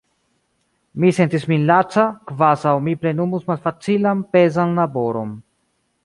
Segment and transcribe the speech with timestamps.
[1.01, 5.37] Mi sentis min laca, kvazaŭ mi plenumus malfacilan pezan laboron.